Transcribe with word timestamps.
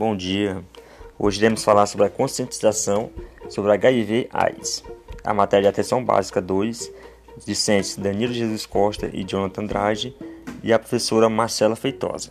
Bom 0.00 0.16
dia. 0.16 0.64
Hoje 1.18 1.40
iremos 1.40 1.62
falar 1.62 1.84
sobre 1.84 2.06
a 2.06 2.08
conscientização 2.08 3.10
sobre 3.50 3.72
HIV/AIDS. 3.72 4.82
A 5.22 5.34
matéria 5.34 5.64
de 5.64 5.68
Atenção 5.68 6.02
Básica 6.02 6.40
2, 6.40 6.90
discentes 7.44 7.96
Danilo 7.96 8.32
Jesus 8.32 8.64
Costa 8.64 9.10
e 9.12 9.22
Jonathan 9.22 9.60
Andrade, 9.60 10.16
e 10.62 10.72
a 10.72 10.78
professora 10.78 11.28
Marcela 11.28 11.76
Feitosa. 11.76 12.30